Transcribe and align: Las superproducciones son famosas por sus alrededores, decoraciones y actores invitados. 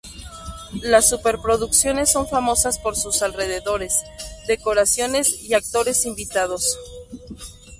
Las 0.81 1.07
superproducciones 1.09 2.11
son 2.11 2.27
famosas 2.27 2.79
por 2.79 2.95
sus 2.97 3.21
alrededores, 3.21 3.93
decoraciones 4.47 5.43
y 5.43 5.53
actores 5.53 6.07
invitados. 6.07 6.75